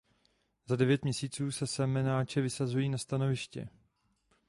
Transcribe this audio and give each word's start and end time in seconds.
Za 0.65 0.75
devět 0.75 1.03
měsíců 1.03 1.51
se 1.51 1.67
semenáče 1.67 2.41
vysazují 2.41 2.89
na 2.89 2.97
stanoviště. 2.97 3.69